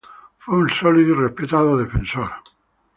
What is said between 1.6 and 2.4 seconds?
defensor.